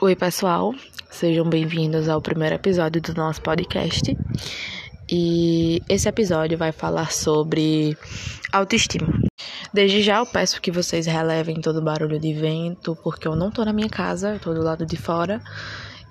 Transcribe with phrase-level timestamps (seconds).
[0.00, 0.72] Oi, pessoal,
[1.10, 4.16] sejam bem-vindos ao primeiro episódio do nosso podcast.
[5.10, 7.98] E esse episódio vai falar sobre
[8.52, 9.08] autoestima.
[9.74, 13.50] Desde já eu peço que vocês relevem todo o barulho de vento, porque eu não
[13.50, 15.42] tô na minha casa, eu tô do lado de fora.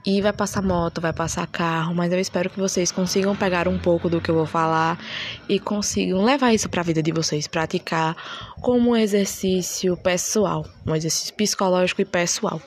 [0.09, 3.77] E vai passar moto, vai passar carro, mas eu espero que vocês consigam pegar um
[3.77, 4.97] pouco do que eu vou falar
[5.49, 8.15] e consigam levar isso para a vida de vocês, praticar
[8.61, 12.61] como um exercício pessoal, um exercício psicológico e pessoal,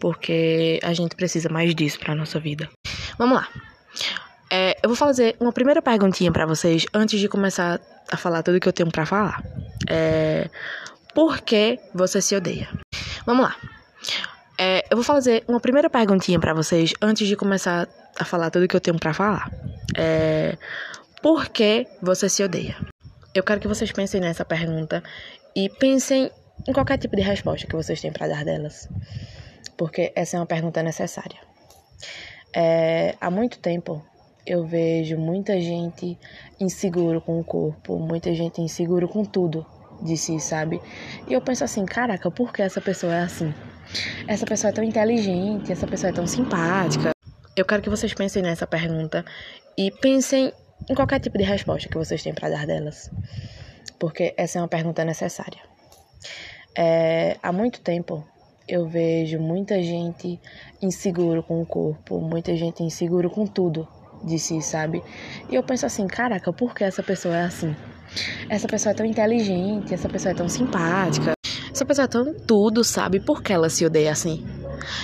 [0.00, 2.68] porque a gente precisa mais disso para nossa vida.
[3.16, 3.48] Vamos lá.
[4.50, 7.80] É, eu vou fazer uma primeira perguntinha para vocês antes de começar
[8.10, 9.40] a falar tudo que eu tenho para falar.
[9.88, 10.50] É,
[11.14, 12.68] por que você se odeia?
[13.24, 13.81] Vamos lá.
[14.58, 17.88] É, eu vou fazer uma primeira perguntinha para vocês antes de começar
[18.18, 19.50] a falar tudo que eu tenho para falar.
[19.96, 20.56] É,
[21.22, 22.76] por que você se odeia?
[23.34, 25.02] Eu quero que vocês pensem nessa pergunta
[25.56, 26.30] e pensem
[26.66, 28.88] em qualquer tipo de resposta que vocês têm para dar delas,
[29.76, 31.38] porque essa é uma pergunta necessária.
[32.54, 34.04] É, há muito tempo
[34.46, 36.18] eu vejo muita gente
[36.60, 39.64] inseguro com o corpo, muita gente inseguro com tudo
[40.02, 40.80] de si, sabe?
[41.28, 43.54] E eu penso assim, caraca, por que essa pessoa é assim?
[44.26, 47.10] Essa pessoa é tão inteligente, essa pessoa é tão simpática.
[47.56, 49.24] Eu quero que vocês pensem nessa pergunta
[49.76, 50.52] e pensem
[50.88, 53.10] em qualquer tipo de resposta que vocês têm para dar delas,
[53.98, 55.60] porque essa é uma pergunta necessária.
[56.76, 58.26] É, há muito tempo
[58.66, 60.40] eu vejo muita gente
[60.80, 63.86] inseguro com o corpo, muita gente inseguro com tudo
[64.24, 65.02] de si, sabe?
[65.50, 67.74] E eu penso assim, caraca, por que essa pessoa é assim?
[68.48, 71.32] Essa pessoa é tão inteligente, essa pessoa é tão simpática.
[71.82, 73.18] Essa pessoa tão tudo, sabe?
[73.18, 74.46] Por que ela se odeia assim?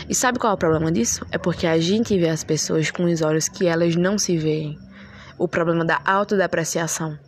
[0.08, 1.26] E sabe qual é o problema disso?
[1.32, 4.78] É porque a gente vê as pessoas com os olhos que elas não se veem.
[5.36, 7.18] O problema da autodepreciação.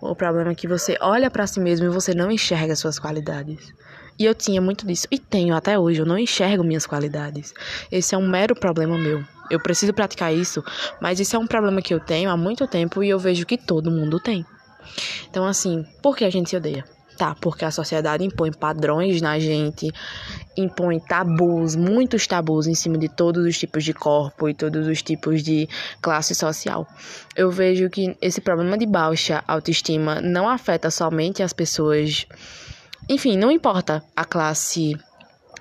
[0.00, 3.72] O problema é que você olha para si mesmo e você não enxerga suas qualidades.
[4.18, 5.06] E eu tinha muito disso.
[5.08, 6.00] E tenho até hoje.
[6.00, 7.54] Eu não enxergo minhas qualidades.
[7.92, 9.22] Esse é um mero problema meu.
[9.48, 10.64] Eu preciso praticar isso,
[11.00, 13.56] mas isso é um problema que eu tenho há muito tempo e eu vejo que
[13.56, 14.44] todo mundo tem.
[15.30, 16.95] Então, assim, por que a gente se odeia?
[17.16, 19.90] Tá, porque a sociedade impõe padrões na gente,
[20.54, 25.00] impõe tabus, muitos tabus em cima de todos os tipos de corpo e todos os
[25.00, 25.66] tipos de
[26.02, 26.86] classe social.
[27.34, 32.26] Eu vejo que esse problema de baixa autoestima não afeta somente as pessoas.
[33.08, 34.94] Enfim, não importa a classe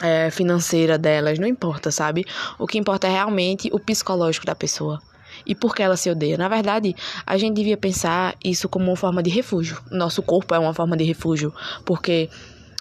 [0.01, 2.25] é, financeira delas, não importa, sabe?
[2.59, 5.01] O que importa é realmente o psicológico da pessoa
[5.45, 6.37] e por que ela se odeia.
[6.37, 6.95] Na verdade,
[7.25, 9.81] a gente devia pensar isso como uma forma de refúgio.
[9.91, 11.53] Nosso corpo é uma forma de refúgio,
[11.85, 12.29] porque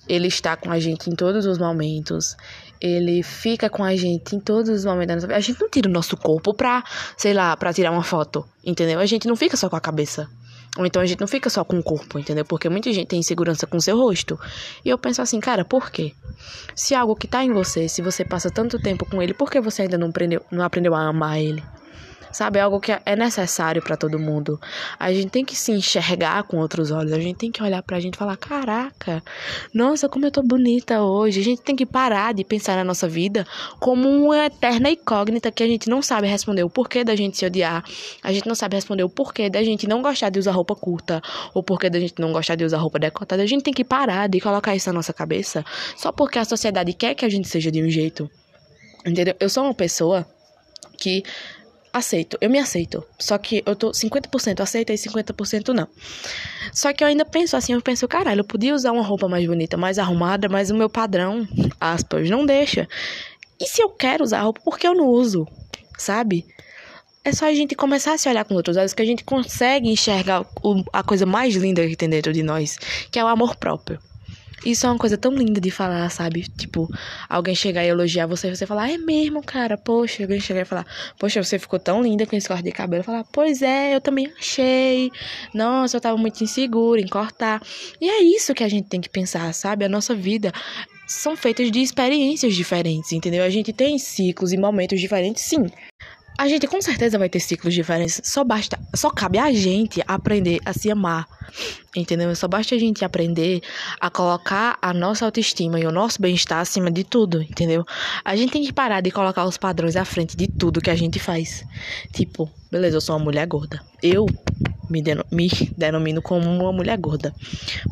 [0.09, 2.37] ele está com a gente em todos os momentos.
[2.81, 5.37] Ele fica com a gente em todos os momentos da nossa.
[5.37, 6.85] A gente não tira o nosso corpo pra,
[7.17, 8.99] sei lá, pra tirar uma foto, entendeu?
[9.01, 10.29] A gente não fica só com a cabeça.
[10.77, 12.45] Ou então a gente não fica só com o corpo, entendeu?
[12.45, 14.39] Porque muita gente tem insegurança com seu rosto.
[14.85, 16.13] E eu penso assim, cara, por quê?
[16.75, 19.61] Se algo que tá em você, se você passa tanto tempo com ele, por que
[19.61, 21.63] você ainda não aprendeu, não aprendeu a amar ele?
[22.35, 22.59] Sabe?
[22.59, 24.61] É algo que é necessário para todo mundo.
[24.99, 28.01] A gente tem que se enxergar com outros olhos, a gente tem que olhar pra
[28.01, 29.23] gente e falar: caraca,
[29.73, 31.41] nossa, como eu tô bonita hoje.
[31.41, 33.47] A gente tem que parar de pensar na nossa vida
[33.79, 37.47] como uma eterna incógnita que a gente não sabe responder o porquê da gente se
[37.47, 37.85] odiar,
[38.23, 41.23] a gente não sabe responder o porquê da gente não gostar de usar roupa curta,
[41.55, 43.43] ou porquê da gente não gostar de usar roupa decotada.
[43.43, 45.65] A gente tem que parar de colocar isso na nossa cabeça
[45.97, 48.29] só porque a sociedade quer que a gente seja de um jeito.
[49.07, 49.35] Entendeu?
[49.39, 50.27] Eu sou uma pessoa
[50.99, 51.23] que
[51.95, 53.05] aceito, eu me aceito.
[53.19, 55.87] Só que eu tô 50% aceita e 50% não.
[56.73, 59.47] Só que eu ainda penso assim, eu penso, caralho, eu podia usar uma roupa mais
[59.47, 61.47] bonita, mais arrumada, mas o meu padrão,
[61.81, 62.89] aspas, não deixa.
[63.61, 65.47] E se eu quero usar roupa, por que eu não uso?
[65.97, 66.45] Sabe?
[67.25, 69.89] É só a gente começar a se olhar com outros olhos que a gente consegue
[69.89, 70.45] enxergar
[70.93, 72.77] a coisa mais linda que tem dentro de nós,
[73.11, 73.99] que é o amor próprio.
[74.65, 76.43] Isso é uma coisa tão linda de falar, sabe?
[76.43, 76.89] Tipo,
[77.29, 80.23] alguém chegar e elogiar você e você falar, é mesmo, cara, poxa.
[80.23, 80.87] Alguém chegar e falar,
[81.19, 83.05] poxa, você ficou tão linda com esse corte de cabelo.
[83.05, 85.11] Falar, pois é, eu também achei.
[85.53, 87.63] Nossa, eu tava muito insegura em cortar.
[88.01, 89.85] E é isso que a gente tem que pensar, sabe?
[89.85, 90.53] A nossa vida
[91.07, 93.45] são feitas de experiências diferentes, entendeu?
[93.45, 95.67] A gente tem ciclos e momentos diferentes, sim.
[96.37, 98.21] A gente com certeza vai ter ciclos diferentes.
[98.25, 101.27] Só basta, só cabe a gente aprender a se amar.
[101.95, 102.35] Entendeu?
[102.35, 103.61] Só basta a gente aprender
[104.01, 107.85] a colocar a nossa autoestima e o nosso bem-estar acima de tudo, entendeu?
[108.25, 110.97] A gente tem que parar de colocar os padrões à frente de tudo que a
[110.97, 111.65] gente faz.
[112.13, 113.81] Tipo, beleza, eu sou uma mulher gorda.
[114.03, 114.27] Eu
[114.91, 117.33] me, me denomino como uma mulher gorda.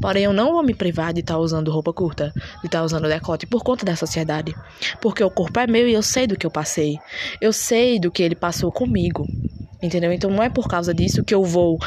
[0.01, 2.85] Porém, eu não vou me privar de estar tá usando roupa curta, de estar tá
[2.85, 4.55] usando decote por conta da sociedade.
[5.01, 6.99] Porque o corpo é meu e eu sei do que eu passei.
[7.41, 9.27] Eu sei do que ele passou comigo.
[9.83, 10.13] Entendeu?
[10.13, 11.79] Então não é por causa disso que eu vou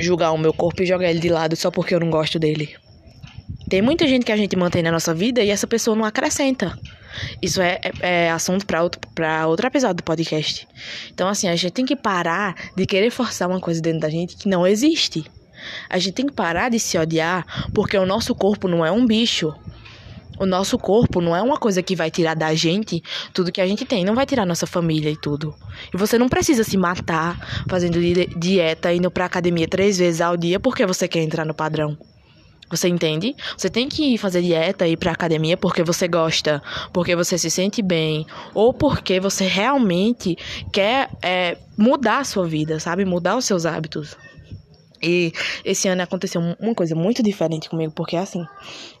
[0.00, 2.74] julgar o meu corpo e jogar ele de lado só porque eu não gosto dele.
[3.68, 6.78] Tem muita gente que a gente mantém na nossa vida e essa pessoa não acrescenta.
[7.40, 9.00] Isso é, é, é assunto para outro,
[9.48, 10.68] outro episódio do podcast.
[11.12, 14.36] Então, assim, a gente tem que parar de querer forçar uma coisa dentro da gente
[14.36, 15.24] que não existe.
[15.88, 19.06] A gente tem que parar de se odiar porque o nosso corpo não é um
[19.06, 19.54] bicho.
[20.38, 23.02] O nosso corpo não é uma coisa que vai tirar da gente
[23.32, 25.54] tudo que a gente tem, não vai tirar nossa família e tudo.
[25.92, 27.98] E você não precisa se matar fazendo
[28.38, 31.96] dieta, indo pra academia três vezes ao dia porque você quer entrar no padrão.
[32.68, 33.34] Você entende?
[33.56, 36.60] Você tem que fazer dieta e ir pra academia porque você gosta,
[36.92, 40.36] porque você se sente bem, ou porque você realmente
[40.72, 43.04] quer é, mudar a sua vida, sabe?
[43.04, 44.16] Mudar os seus hábitos.
[45.06, 45.32] E
[45.64, 48.44] esse ano aconteceu uma coisa muito diferente comigo, porque assim,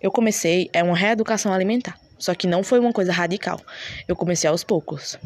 [0.00, 1.98] eu comecei, é uma reeducação alimentar.
[2.18, 3.60] Só que não foi uma coisa radical.
[4.08, 5.18] Eu comecei aos poucos.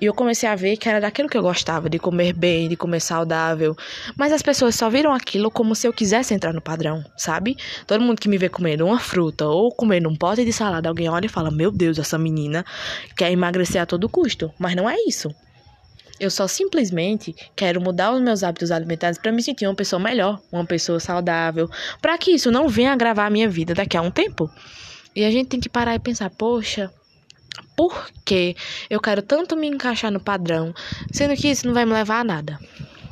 [0.00, 2.76] E eu comecei a ver que era daquilo que eu gostava, de comer bem, de
[2.76, 3.76] comer saudável.
[4.16, 7.56] Mas as pessoas só viram aquilo como se eu quisesse entrar no padrão, sabe?
[7.86, 11.08] Todo mundo que me vê comendo uma fruta ou comendo um pote de salada, alguém
[11.08, 12.64] olha e fala: Meu Deus, essa menina
[13.16, 14.52] quer emagrecer a todo custo.
[14.58, 15.34] Mas não é isso.
[16.20, 20.38] Eu só simplesmente quero mudar os meus hábitos alimentares para me sentir uma pessoa melhor,
[20.52, 21.66] uma pessoa saudável,
[22.02, 24.50] para que isso não venha agravar a minha vida daqui a um tempo.
[25.16, 26.92] E a gente tem que parar e pensar, poxa,
[27.74, 28.54] por que
[28.90, 30.74] eu quero tanto me encaixar no padrão,
[31.10, 32.58] sendo que isso não vai me levar a nada?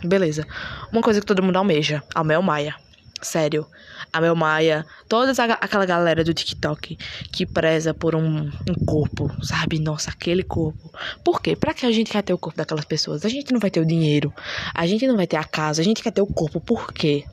[0.05, 0.47] Beleza.
[0.93, 2.77] Uma coisa que todo mundo almeja, a Mel Maia.
[3.23, 3.67] Sério.
[4.13, 6.97] A Mel Maia, toda aquela galera do TikTok
[7.31, 9.79] que preza por um, um, corpo, sabe?
[9.79, 10.91] Nossa, aquele corpo.
[11.23, 11.55] Por quê?
[11.55, 13.25] Pra que a gente quer ter o corpo daquelas pessoas?
[13.25, 14.33] A gente não vai ter o dinheiro,
[14.75, 16.61] a gente não vai ter a casa, a gente quer ter o corpo.
[16.61, 17.25] Por quê?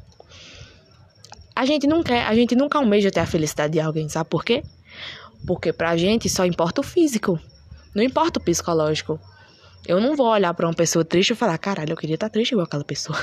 [1.56, 4.44] A gente não quer, a gente nunca almeja ter a felicidade de alguém, sabe por
[4.44, 4.62] quê?
[5.48, 7.40] Porque pra gente só importa o físico,
[7.94, 9.20] não importa o psicológico.
[9.88, 12.34] Eu não vou olhar para uma pessoa triste e falar, caralho, eu queria estar tá
[12.34, 13.18] triste igual aquela pessoa.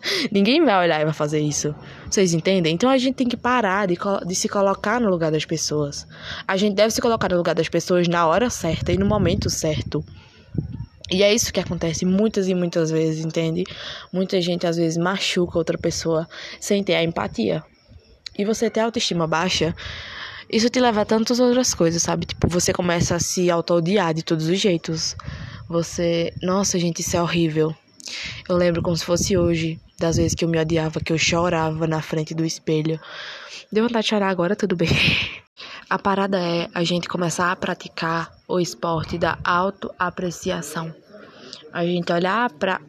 [0.30, 1.74] Ninguém vai olhar e vai fazer isso.
[2.10, 2.74] Vocês entendem?
[2.74, 3.96] Então a gente tem que parar de,
[4.26, 6.06] de se colocar no lugar das pessoas.
[6.46, 9.50] A gente deve se colocar no lugar das pessoas na hora certa e no momento
[9.50, 10.04] certo.
[11.10, 13.64] E é isso que acontece muitas e muitas vezes, entende?
[14.12, 16.28] Muita gente às vezes machuca outra pessoa
[16.60, 17.62] sem ter a empatia.
[18.36, 19.74] E você ter autoestima baixa,
[20.50, 22.26] isso te leva a tantas outras coisas, sabe?
[22.26, 25.16] Tipo, você começa a se auto-odiar de todos os jeitos.
[25.68, 27.74] Você, nossa, gente, isso é horrível.
[28.48, 31.86] Eu lembro como se fosse hoje, das vezes que eu me odiava, que eu chorava
[31.86, 33.00] na frente do espelho.
[33.70, 34.88] Deu vontade de chorar agora, tudo bem.
[35.88, 40.92] A parada é a gente começar a praticar o esporte da autoapreciação.
[41.72, 42.80] A gente olhar para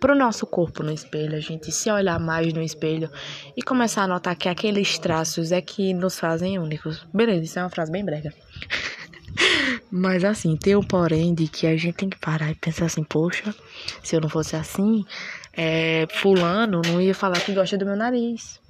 [0.00, 3.10] para o nosso corpo no espelho, a gente se olhar mais no espelho
[3.56, 7.06] e começar a notar que aqueles traços é que nos fazem únicos.
[7.12, 8.32] Beleza, isso é uma frase bem brega.
[9.90, 13.04] Mas assim, tem um porém de que a gente tem que parar e pensar assim,
[13.04, 13.54] poxa,
[14.02, 15.04] se eu não fosse assim,
[15.52, 18.60] é, fulano não ia falar que gosta do meu nariz.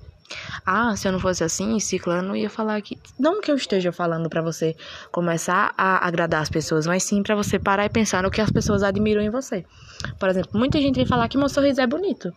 [0.64, 2.98] Ah, se eu não fosse assim, ciclano ia falar que.
[3.18, 4.74] Não que eu esteja falando para você
[5.12, 8.50] começar a agradar as pessoas, mas sim para você parar e pensar no que as
[8.50, 9.64] pessoas admiram em você.
[10.18, 12.32] Por exemplo, muita gente vem falar que meu sorriso é bonito.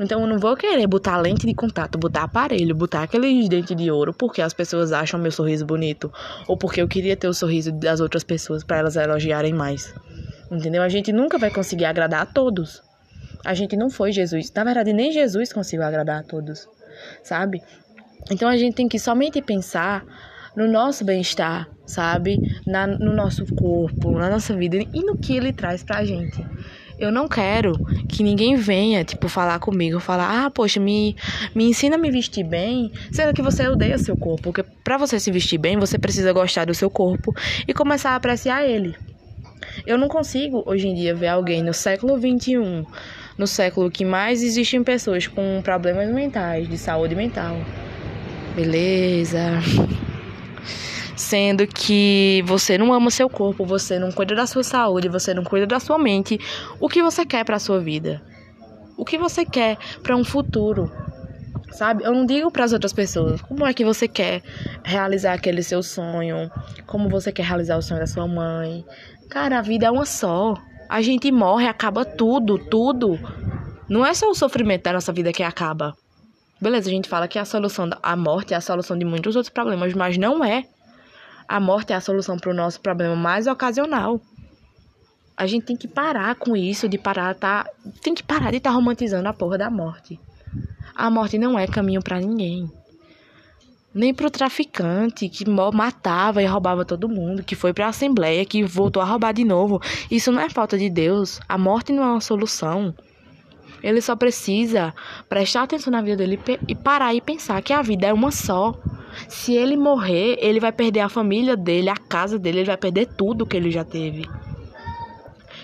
[0.00, 3.90] Então eu não vou querer botar lente de contato, botar aparelho, botar aqueles dentes de
[3.90, 6.10] ouro porque as pessoas acham meu sorriso bonito
[6.48, 9.94] ou porque eu queria ter o sorriso das outras pessoas para elas elogiarem mais.
[10.50, 10.82] Entendeu?
[10.82, 12.82] A gente nunca vai conseguir agradar a todos.
[13.44, 14.50] A gente não foi Jesus.
[14.52, 16.66] Na verdade, nem Jesus conseguiu agradar a todos,
[17.22, 17.62] sabe?
[18.30, 20.04] Então a gente tem que somente pensar
[20.56, 22.38] no nosso bem-estar, sabe?
[22.66, 26.44] Na, no nosso corpo, na nossa vida e no que ele traz pra gente.
[27.00, 27.72] Eu não quero
[28.06, 31.16] que ninguém venha, tipo, falar comigo, falar, ah, poxa, me,
[31.54, 34.42] me ensina a me vestir bem, sendo que você odeia seu corpo.
[34.42, 37.34] Porque para você se vestir bem, você precisa gostar do seu corpo
[37.66, 38.94] e começar a apreciar ele.
[39.86, 42.86] Eu não consigo, hoje em dia, ver alguém no século XXI,
[43.38, 47.56] no século que mais existem pessoas com problemas mentais, de saúde mental.
[48.54, 49.58] Beleza
[51.20, 55.44] sendo que você não ama seu corpo, você não cuida da sua saúde, você não
[55.44, 56.40] cuida da sua mente,
[56.80, 58.22] o que você quer para sua vida?
[58.96, 60.90] O que você quer para um futuro?
[61.72, 62.04] Sabe?
[62.04, 64.42] Eu não digo para as outras pessoas como é que você quer
[64.82, 66.50] realizar aquele seu sonho,
[66.86, 68.84] como você quer realizar o sonho da sua mãe.
[69.28, 70.54] Cara, a vida é uma só.
[70.88, 73.18] A gente morre, acaba tudo, tudo.
[73.88, 75.94] Não é só o sofrimento da nossa vida que acaba.
[76.60, 79.52] Beleza, a gente fala que a solução da morte é a solução de muitos outros
[79.52, 80.64] problemas, mas não é.
[81.50, 84.20] A morte é a solução para o nosso problema mais ocasional.
[85.36, 87.68] A gente tem que parar com isso, de parar, tá,
[88.00, 90.20] tem que parar de estar tá romantizando a porra da morte.
[90.94, 92.70] A morte não é caminho para ninguém.
[93.92, 98.62] Nem pro traficante que matava e roubava todo mundo, que foi para a assembleia, que
[98.62, 99.82] voltou a roubar de novo.
[100.08, 101.40] Isso não é falta de Deus.
[101.48, 102.94] A morte não é uma solução.
[103.82, 104.94] Ele só precisa
[105.28, 106.38] prestar atenção na vida dele
[106.68, 108.78] e parar e pensar que a vida é uma só.
[109.28, 113.06] Se ele morrer, ele vai perder a família dele, a casa dele, ele vai perder
[113.06, 114.28] tudo que ele já teve.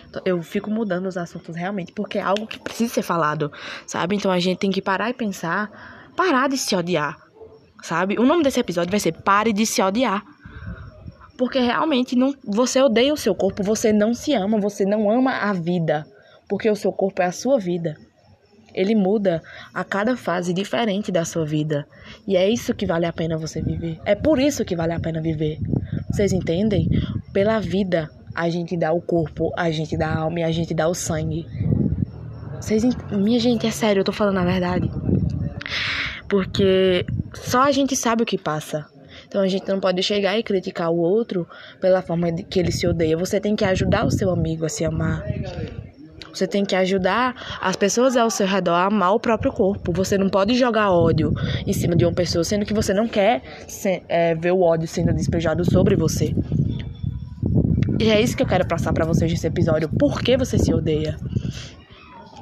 [0.09, 3.53] Então, eu fico mudando os assuntos realmente, porque é algo que precisa ser falado,
[3.87, 4.17] sabe?
[4.17, 7.19] Então a gente tem que parar e pensar, parar de se odiar,
[7.83, 8.19] sabe?
[8.19, 10.25] O nome desse episódio vai ser Pare de se odiar.
[11.37, 15.33] Porque realmente não, você odeia o seu corpo, você não se ama, você não ama
[15.33, 16.07] a vida,
[16.49, 17.95] porque o seu corpo é a sua vida.
[18.77, 19.43] Ele muda
[19.73, 21.87] a cada fase diferente da sua vida.
[22.29, 23.99] E é isso que vale a pena você viver.
[24.05, 25.59] É por isso que vale a pena viver.
[26.11, 26.89] Vocês entendem?
[27.33, 30.75] Pela vida, a gente dá o corpo, a gente dá a alma e a gente
[30.75, 31.47] dá o sangue.
[32.61, 32.97] Vocês ent...
[33.11, 34.91] Minha gente, é sério, eu tô falando a verdade.
[36.29, 38.87] Porque só a gente sabe o que passa.
[39.27, 41.49] Então a gente não pode chegar e criticar o outro
[41.81, 43.17] pela forma que ele se odeia.
[43.17, 45.25] Você tem que ajudar o seu amigo a se amar.
[46.37, 49.91] Você tem que ajudar as pessoas ao seu redor a amar o próprio corpo.
[49.93, 51.33] Você não pode jogar ódio
[51.67, 53.43] em cima de uma pessoa, sendo que você não quer
[54.09, 56.35] é, ver o ódio sendo despejado sobre você.
[57.99, 59.89] E é isso que eu quero passar para vocês nesse episódio.
[59.89, 61.17] Por que você se odeia?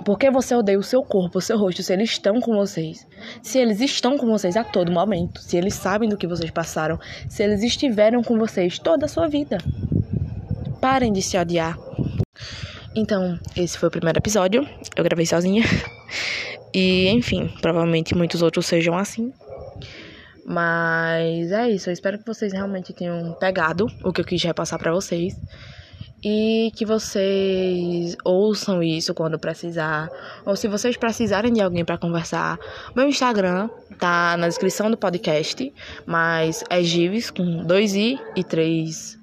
[0.04, 3.06] Por que você odeia o seu corpo, o seu rosto, se eles estão com vocês?
[3.42, 6.98] Se eles estão com vocês a todo momento, se eles sabem do que vocês passaram,
[7.28, 9.58] se eles estiveram com vocês toda a sua vida.
[10.80, 11.78] Parem de se odiar.
[12.94, 14.66] Então, esse foi o primeiro episódio.
[14.96, 15.62] Eu gravei sozinha.
[16.76, 19.32] E, enfim, provavelmente muitos outros sejam assim.
[20.44, 21.88] Mas é isso.
[21.88, 25.40] Eu espero que vocês realmente tenham pegado o que eu quis repassar para vocês.
[26.22, 30.08] E que vocês ouçam isso quando precisar.
[30.44, 32.58] Ou se vocês precisarem de alguém para conversar,
[32.96, 35.72] meu Instagram tá na descrição do podcast.
[36.04, 39.16] Mas é Gives com 2i e 3s.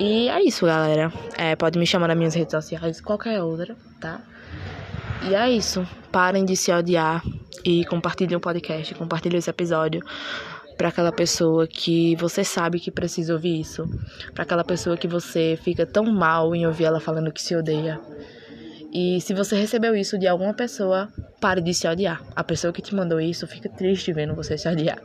[0.00, 1.12] E é isso, galera.
[1.36, 4.22] É, pode me chamar nas minhas redes sociais, qualquer outra, tá?
[5.28, 5.86] E é isso.
[6.10, 7.22] Parem de se odiar
[7.62, 10.02] e compartilhem o podcast, compartilhem esse episódio
[10.78, 13.84] para aquela pessoa que você sabe que precisa ouvir isso,
[14.32, 18.00] para aquela pessoa que você fica tão mal em ouvir ela falando que se odeia.
[18.90, 22.22] E se você recebeu isso de alguma pessoa, pare de se odiar.
[22.34, 24.98] A pessoa que te mandou isso fica triste vendo você se odiar.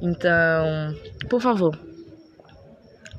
[0.00, 0.96] Então,
[1.28, 1.78] por favor,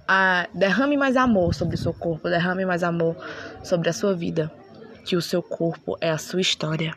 [0.08, 3.16] a, derrame mais amor sobre o seu corpo, derrame mais amor
[3.64, 4.52] sobre a sua vida,
[5.06, 6.94] que o seu corpo é a sua história.